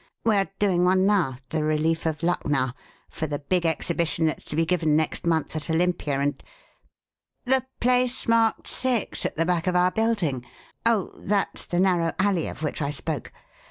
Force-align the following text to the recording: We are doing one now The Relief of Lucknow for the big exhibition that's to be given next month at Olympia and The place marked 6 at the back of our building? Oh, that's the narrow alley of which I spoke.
We 0.25 0.35
are 0.35 0.49
doing 0.57 0.83
one 0.83 1.05
now 1.05 1.37
The 1.49 1.63
Relief 1.63 2.07
of 2.07 2.23
Lucknow 2.23 2.71
for 3.07 3.27
the 3.27 3.37
big 3.37 3.67
exhibition 3.67 4.25
that's 4.25 4.45
to 4.45 4.55
be 4.55 4.65
given 4.65 4.95
next 4.95 5.27
month 5.27 5.55
at 5.55 5.69
Olympia 5.69 6.19
and 6.19 6.43
The 7.45 7.67
place 7.79 8.27
marked 8.27 8.65
6 8.67 9.27
at 9.27 9.35
the 9.37 9.45
back 9.45 9.67
of 9.67 9.75
our 9.75 9.91
building? 9.91 10.43
Oh, 10.87 11.11
that's 11.17 11.67
the 11.67 11.79
narrow 11.79 12.13
alley 12.17 12.47
of 12.47 12.63
which 12.63 12.81
I 12.81 12.89
spoke. 12.89 13.31